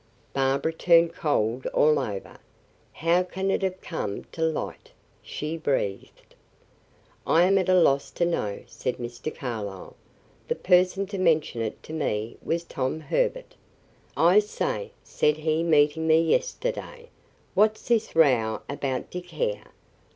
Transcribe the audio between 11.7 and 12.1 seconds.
to